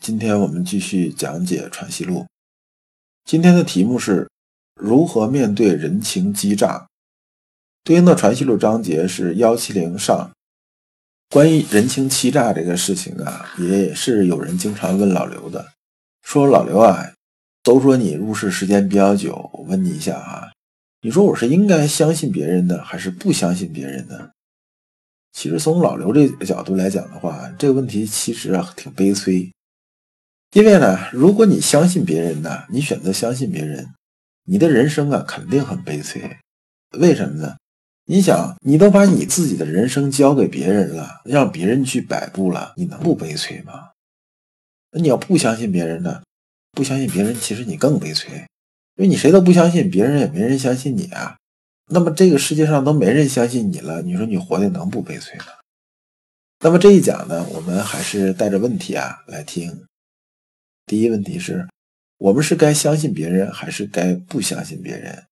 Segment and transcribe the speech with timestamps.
[0.00, 2.20] 今天我们继续讲解《传习录》，
[3.26, 4.26] 今天的题目是
[4.74, 6.88] 如何面对人情欺诈。
[7.84, 10.30] 对应的《传习录》章节是幺七零上。
[11.28, 15.68] 关于人情欺诈这个事情啊，也是有人经常问老刘的，
[16.22, 17.12] 说老刘啊，
[17.62, 20.50] 都说你入世时间比较久，我问你一下啊，
[21.02, 24.32] 你说我是应该相信别人的，还是不相信别人的？
[25.32, 29.52] 其实从老刘这个角度来讲的话，这个问题其实啊挺悲催。
[30.52, 33.88] 因为呢，如果你相信别人呢，你选择相信别人，
[34.44, 36.38] 你的人生啊肯定很悲催。
[36.98, 37.56] 为什么呢？
[38.06, 43.90] 你想，你都把你自己的人生交给别人了，让别人去摆布了，你能不悲催吗？
[44.90, 46.20] 那你要不相信别人呢？
[46.72, 48.34] 不相信别人，其实你更悲催，
[48.96, 51.36] 因为你谁都不相信，别人也没人相信你啊。
[51.92, 55.46] 那么这个世界上都没人相信你了，你说你活的能不悲催吗？
[56.58, 59.84] 那么这一讲呢，我们还是带着问题啊来听。
[60.90, 61.68] 第一问题是，
[62.18, 65.24] 我们是该相信别人，还是该不相信别人？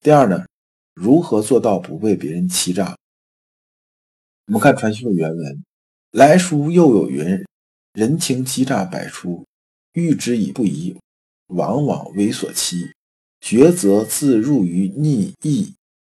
[0.00, 0.46] 第二呢，
[0.94, 2.96] 如何做到不被别人欺诈？
[4.46, 5.64] 我们看《传习录》原文，
[6.12, 7.44] 来书又有云
[7.92, 9.44] ：“人情欺诈百出，
[9.92, 10.98] 欲之以不疑，
[11.48, 12.90] 往往为所欺，
[13.42, 15.74] 抉择自入于逆义。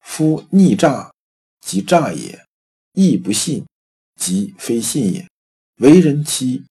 [0.00, 1.12] 夫逆诈，
[1.60, 2.42] 即诈也；
[2.94, 3.66] 义不信，
[4.18, 5.28] 即非信也。
[5.76, 6.64] 为人欺。”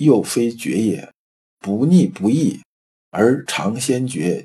[0.00, 1.06] 又非绝也，
[1.58, 2.58] 不逆不义，
[3.10, 4.42] 而常先觉，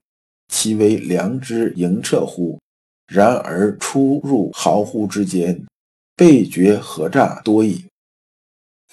[0.49, 2.59] 其为良知盈彻乎？
[3.07, 5.65] 然而出入毫乎之间，
[6.13, 7.85] 被觉何诈多矣。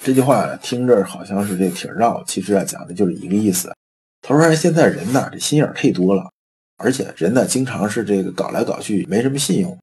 [0.01, 3.75] 这句话听着好像是这挺绕，其实啊讲的就是一个意思。
[4.21, 6.31] 他说现在人呐，这心眼太多了，
[6.77, 9.77] 而且人呢经常是这个搞来搞去没什么信用，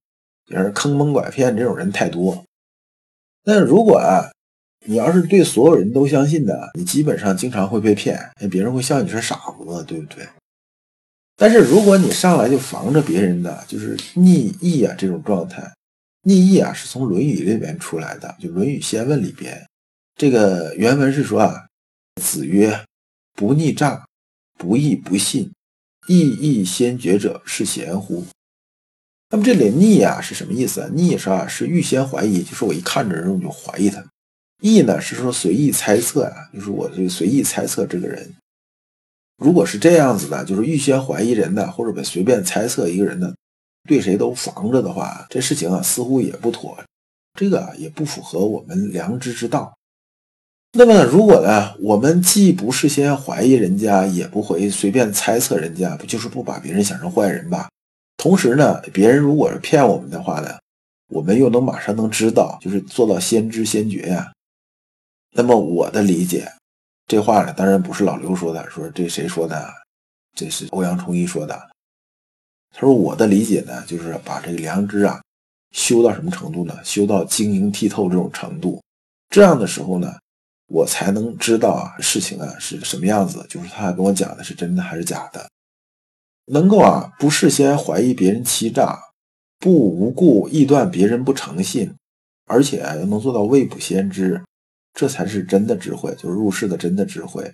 [0.45, 2.41] 也是坑蒙拐骗这种人太多。
[3.43, 4.31] 那如果啊？
[4.85, 8.17] 你要是对所有人都相信的，你基本上经常会被骗，
[8.49, 10.27] 别人会笑你是傻子，对不对？
[11.35, 15.71] 但是如果你上来就防着别人的，就是逆义啊这种状态，
[16.23, 19.65] 逆义啊是从《论语》里边出来的，就《论语先问》里边，
[20.15, 21.67] 这个原文是说啊，
[22.21, 22.83] 子曰
[23.35, 24.05] ：“不逆诈，
[24.57, 25.51] 不义不信，
[26.07, 28.25] 义义先觉者是贤乎？”
[29.31, 30.89] 那么这里逆啊是什么意思啊？
[30.93, 34.03] 逆是啊是预先怀疑，就是我一看这人我就怀疑他。
[34.61, 38.35] 意呢是说随意猜测啊，就是我这个随意猜测这个人，
[39.37, 43.33] 如果是这样子的，就是预先怀疑人的，或者随便猜测一个人的，
[43.87, 46.77] 对谁都防着的话，这事情啊似乎也不妥，
[47.39, 49.73] 这个也不符合我们良知之道。
[50.73, 57.69] 那么如果呢，我们既不事先怀疑人家，也不会随便猜测人家，不就是不把别人想成坏人吧？
[58.17, 60.59] 同时呢，别人如果是骗我们的话呢，
[61.07, 64.31] 我们又能马上能知道，就是做到先知先觉呀。
[65.31, 66.51] 那么我的理解，
[67.07, 69.71] 这话呢，当然不是老刘说的，说这谁说的？
[70.35, 71.69] 这是欧阳崇一说的。
[72.71, 75.21] 他说我的理解呢，就是把这个良知啊
[75.71, 76.77] 修到什么程度呢？
[76.83, 78.81] 修到晶莹剔透这种程度，
[79.29, 80.13] 这样的时候呢，
[80.67, 85.49] 我才能知道啊事情啊是什么样子，就是他跟我讲的是真的还是假的。
[86.45, 88.99] 能够啊不事先怀疑别人欺诈，
[89.59, 91.93] 不无故臆断别人不诚信，
[92.45, 94.43] 而且又能做到未卜先知。
[94.93, 97.51] 这才是真的智慧，就是入世的真的智慧。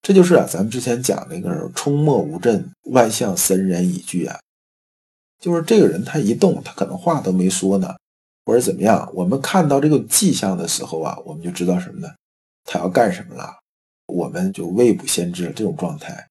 [0.00, 4.38] 这就是啊，咱们之前讲那个“冲墨无阵，万象森然已具”啊，
[5.40, 7.96] 就是这个人他一动，他可能话都没说呢，
[8.44, 12.08] 或者怎么样，我们看到这个迹象的时候啊，我们就知道什么呢？
[12.64, 13.56] 他要干什么了？
[14.06, 16.28] 我们就未卜先知这种状态。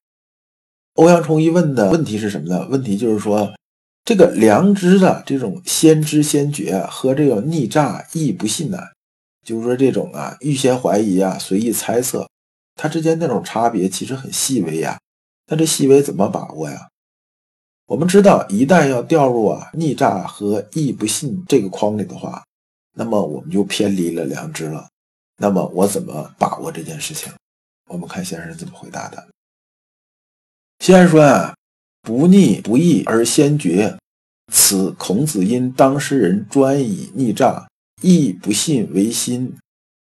[0.94, 2.68] 欧阳冲一问的问题是什么呢？
[2.70, 3.54] 问题就是说，
[4.06, 8.80] 这个良知的这种先知先觉和这个逆诈亦不信呢？
[9.48, 12.30] 就是说，这种啊，预先怀疑啊，随意猜测，
[12.76, 15.00] 它之间那种差别其实很细微呀。
[15.50, 16.90] 那这细微怎么把握呀？
[17.86, 22.44] 我们知道，一旦要掉入啊逆诈和义不信这个框里的话，
[22.94, 24.90] 那么我们就偏离了良知了。
[25.38, 27.32] 那么我怎么把握这件事情？
[27.90, 29.30] 我们看先生怎么回答的。
[30.80, 31.56] 先生说啊，
[32.02, 33.98] 不逆不义而先觉，
[34.52, 37.66] 此孔子因当事人专以逆诈。
[38.02, 39.56] 亦不信为心，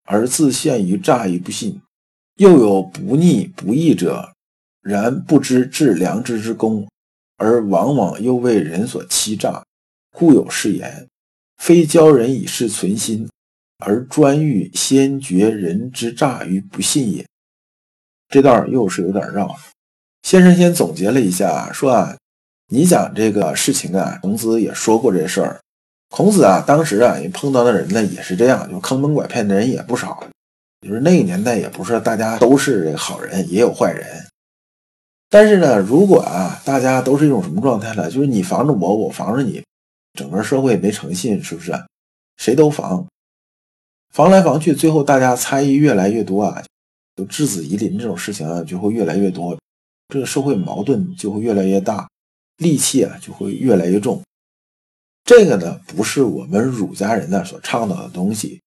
[0.05, 1.81] 而自陷于诈与不信，
[2.37, 4.33] 又有不逆不义者，
[4.81, 6.89] 然不知致良知之功，
[7.37, 9.63] 而往往又为人所欺诈，
[10.11, 11.07] 故有是言：
[11.59, 13.29] 非教人以事存心，
[13.79, 17.27] 而专欲先觉人之诈于不信也。
[18.29, 19.55] 这段又是有点绕。
[20.23, 22.17] 先生先总结了一下，说啊，
[22.69, 25.62] 你讲这个事情啊，孔子也说过这事儿。
[26.13, 30.23] 孔子啊，当时啊，碰到的人呢也是这样，就坑蒙拐骗的人也不少。
[30.87, 34.23] 就是那个年代，也不是大家都是好人，也有坏人。
[35.31, 38.11] 但是呢，如果啊，大家都是一种什么状态呢？
[38.11, 39.65] 就是你防着我，我防着你，
[40.13, 41.73] 整个社会没诚信，是不是？
[42.37, 43.07] 谁都防，
[44.13, 46.63] 防来防去，最后大家猜疑越来越多啊，
[47.17, 49.59] 就质子疑邻这种事情啊，就会越来越多，
[50.09, 52.07] 这个社会矛盾就会越来越大，
[52.59, 54.21] 戾气啊就会越来越重。
[55.25, 58.61] 这个呢，不是我们儒家人呢所倡导的东西。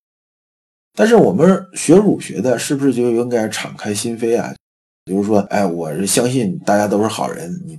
[0.97, 4.55] 但是我们学儒学的，是不是就应该敞开心扉啊？
[5.03, 7.77] 比如说，哎，我是相信大家都是好人，你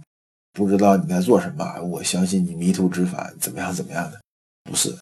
[0.52, 4.20] 不知道你在做什么，我相信你迷途知返，怎么样怎么样的？
[4.70, 4.94] 不是，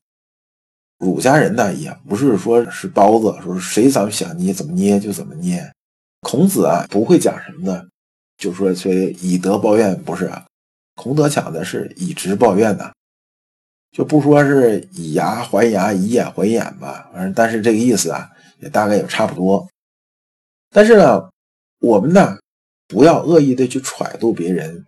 [0.98, 5.68] 儒家人呢，也不是说是包子，说谁咱们想捏怎么捏就怎么捏。
[6.20, 7.84] 孔子啊，不会讲什么呢？
[8.38, 10.30] 就说说以德报怨，不是？
[10.94, 12.93] 孔德讲的是以直报怨的。
[13.94, 19.64] 就不说是以牙还牙，以眼还眼吧，反正但是这个意思啊，也大概也差不多。
[20.70, 21.30] 但是呢，
[21.78, 22.36] 我们呢
[22.88, 24.84] 不要恶意的去揣度别人，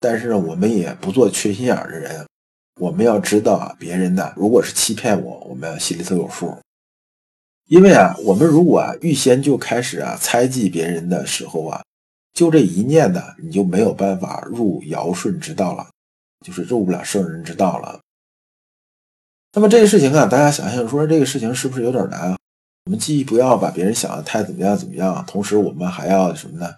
[0.00, 2.26] 但是呢，我们也不做缺心眼的人。
[2.80, 6.52] 我们要知道啊，别人呢如果是欺骗我，我们心里头有数。
[7.68, 11.80] 因为啊，我们如果啊预先就开始啊猜忌别人的时候啊，
[12.32, 15.88] 就这一念呢，你就没有办法入尧舜之道了，
[16.44, 18.00] 就是入不了圣人之道了。
[19.58, 22.38] 那么这个事情啊，大家想想说这个事情是不是有点难啊？
[22.84, 26.76] 我们既不要把别人想的太怎么样怎么样，同时我们还要什么呢？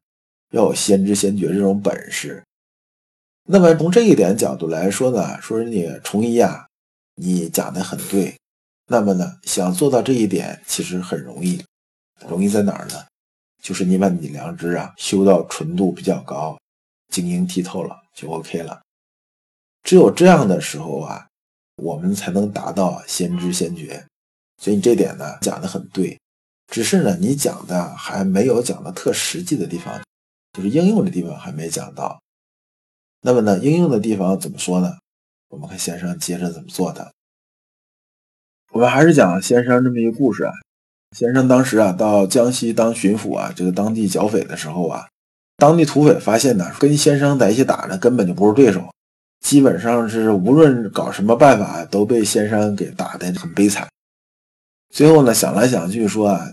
[0.53, 2.43] 要有先知先觉这种本事。
[3.47, 6.67] 那么从这一点角度来说呢，说你崇一啊，
[7.17, 8.35] 你讲的很对。
[8.87, 11.62] 那么呢，想做到这一点其实很容易，
[12.31, 12.94] 容易在哪儿呢？
[13.62, 16.59] 就是你把你良知啊修到纯度比较高，
[17.12, 18.81] 晶莹剔透了就 OK 了。
[19.82, 21.27] 只有这样的时候啊。
[21.81, 24.05] 我们才能达到先知先觉，
[24.59, 26.19] 所以你这点呢讲的很对，
[26.69, 30.00] 只是呢你讲的还没有讲的特实际的地方，
[30.53, 32.21] 就是应用的地方还没讲到。
[33.23, 34.97] 那么呢应用的地方怎么说呢？
[35.49, 37.12] 我们看先生接着怎么做的。
[38.73, 40.53] 我们还是讲先生这么一个故事啊。
[41.17, 45.09] 先生当时啊到江西当巡抚啊，这个当地剿匪的时候啊，
[45.56, 48.88] 当地土匪发现呢跟先生在一起打呢根本就不是对手。
[49.40, 53.88] 基本上是无论搞什么办法，都被先生给打的很悲惨。
[54.90, 56.52] 最后呢，想来想去说啊，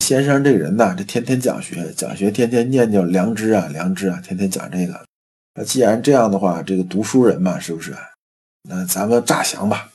[0.00, 5.04] 先生这个人呐，这天天讲学，讲学天天念叨良知啊，良知啊，天天讲这个。
[5.54, 7.94] 那既然这样的话，这个读书人嘛，是不是？
[8.68, 9.90] 那咱们诈降吧，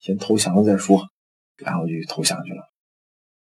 [0.00, 1.06] 先投降了再说。
[1.58, 2.68] 然后就投降去了。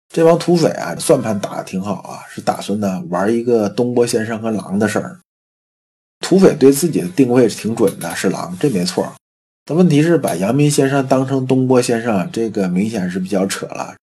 [0.09, 5.21] 这帮土匪啊，算盘打的挺好啊，是打算呢玩一个东郭先生和狼的事儿。
[6.25, 9.13] 土匪对自己的定位是挺准的，是狼，这没错。
[9.67, 13.95] 但问题是把阳明先生当成东坡先生，这个明显是比较扯了，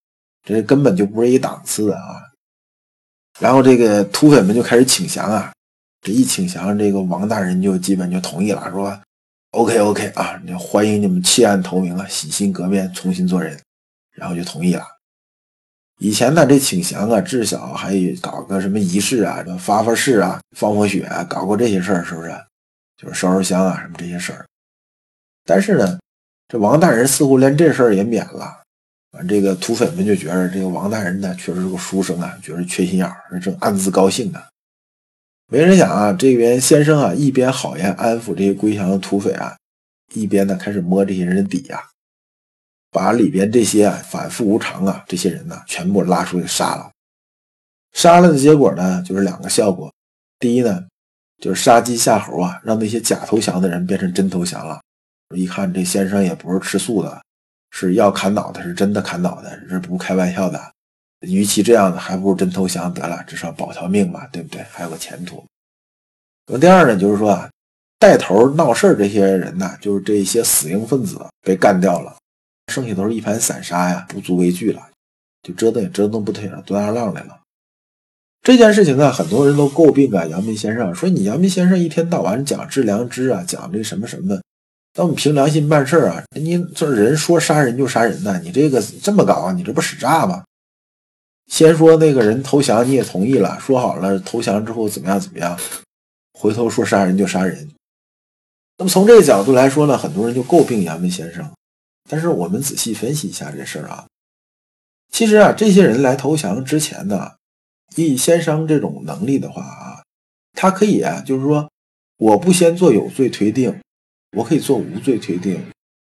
[0.43, 2.29] 这根本就不是一档次的啊。
[3.39, 5.51] 然后这个土匪们就开始请降啊，
[5.99, 8.95] 这一请降，这个王大人就基本就同意了，说
[9.53, 13.59] OK OK 啊，欢迎你们弃暗投明啊，洗心革面，重新做人，
[14.11, 14.85] 然后就同意了。
[16.03, 22.31] 以前呢，这请降啊，至少还搞个什么仪式啊，什么发发誓啊，放放血啊，搞过这些事儿，是不是？
[22.97, 24.43] 就是烧烧香啊，什么这些事儿。
[25.45, 25.99] 但是呢，
[26.47, 28.63] 这王大人似乎连这事儿也免了。
[29.11, 34.41] 完，这个土匪们就觉得这个王大人呢，确实是个书生啊，觉得缺心眼儿，正暗自高兴呢。
[35.51, 39.55] 没人想啊，这边先生啊，一边好言安抚这些归降的土匪啊，
[40.15, 41.79] 一边呢开始摸这些人的底呀。
[42.91, 46.91] 把里边这些反复无常啊这些人呢全部拉出去杀了，
[47.93, 49.91] 杀了的结果呢就是两个效果。
[50.37, 50.85] 第一呢
[51.39, 54.81] 就是杀鸡吓猴啊，让那些假投降的人变成真投降了。
[55.35, 57.21] 一看这先生也不是吃素的，
[57.71, 60.61] 是要砍脑袋，是真的砍脑袋，是不开玩笑的。
[61.21, 64.61] 与其这样的，还不如真投降得了，至少保条命嘛，对不对？
[64.71, 65.41] 还有个前途。
[66.47, 67.49] 那么第二呢，就是说啊，
[67.97, 72.13] 带头闹事这些人呢，就是这些死硬分子被干掉了。
[72.71, 74.81] 剩下都是一盘散沙呀，不足为惧了，
[75.43, 77.37] 就折腾也折腾不起来多大浪来了。
[78.41, 84.41] 这件事情啊，很多人都诟病啊，阳明先生说你阳明先生一天到晚讲致良知啊，讲这什么什么，
[84.95, 90.43] 那我们凭良心办事啊，你这人说杀人就杀人呢，你这个这么搞，你这不使诈吗？
[91.51, 95.59] 先说那个人投降，你也同意了，说好了投降之后怎么样怎么样，
[96.33, 97.69] 回头说杀人就杀人。
[98.77, 101.47] 那么从这个角度来说呢，很多人就诟病杨梅先生。
[102.11, 104.05] 但是我们仔细分析一下这事儿啊，
[105.13, 107.35] 其实啊，这些人来投降之前呢，
[107.95, 110.03] 以先生这种能力的话啊，
[110.51, 111.71] 他可以啊，就是说，
[112.17, 113.79] 我不先做有罪推定，
[114.35, 115.63] 我可以做无罪推定，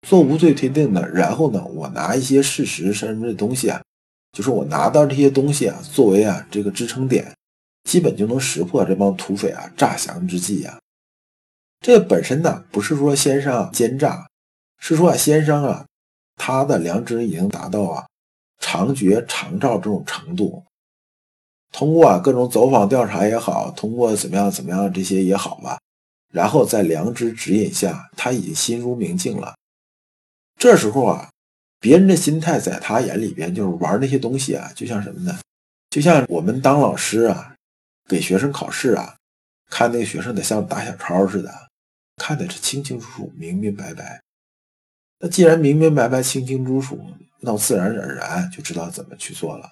[0.08, 3.84] 做无罪推定呢，然后呢，我拿一些事实什么的东西啊，
[4.32, 7.36] 就是我拿到这些东西啊，作为啊这个支撑点，
[7.84, 10.80] 基本就能识破这帮土匪啊诈降之计啊。
[11.82, 14.26] 这本身呢，不是说先生奸诈。
[14.82, 15.86] 是说啊，先生啊，
[16.36, 18.06] 他的良知已经达到啊
[18.60, 20.62] 常觉常照这种程度。
[21.72, 25.80] 通过啊各种走访调查也好，通过怎么样怎么样这些也好吧，
[26.34, 29.56] 然后在良知指引下，他已经心如明镜了。
[30.60, 31.30] 这时候啊，
[31.80, 35.40] 别人的心态在他眼里边就是玩那些东西啊，就像什么呢？
[35.92, 37.56] 就像我们当老师啊，
[38.10, 39.16] 给学生考试啊，
[39.70, 41.54] 看那个学生得像打小抄似的，
[42.18, 44.22] 看的是清清楚楚、明明白白。
[45.22, 47.00] 那既然明明白白、清清楚楚，
[47.42, 49.70] 那自然而然就知道怎么去做了。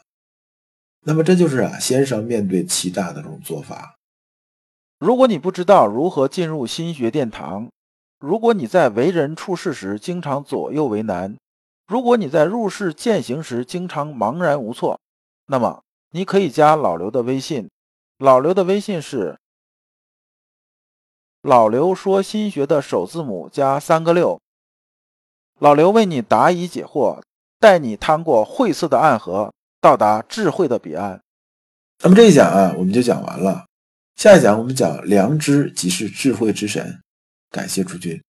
[1.02, 3.96] 那么这就是啊，先生面对欺诈的这种做法。
[5.00, 7.68] 如果你不知道如何进入心学殿堂，
[8.20, 11.36] 如果你在为人处事时经常左右为难，
[11.88, 15.00] 如果你在入世践行时经常茫然无措，
[15.48, 17.68] 那么你可以加老刘的微信。
[18.20, 19.40] 老刘的微信是
[21.42, 24.40] 老刘说心学的首字母加三个六。
[25.60, 27.22] 老刘为你答疑解惑，
[27.60, 31.22] 带你趟过晦涩的暗河，到达智慧的彼岸。
[32.02, 33.66] 那么这一讲啊，我们就讲完了。
[34.16, 37.02] 下一讲我们讲良知即是智慧之神。
[37.52, 38.22] 感谢诸君。